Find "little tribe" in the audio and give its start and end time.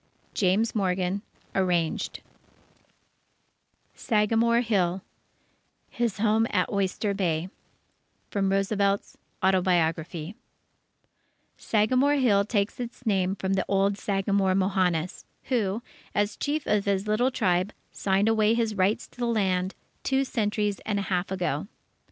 17.07-17.71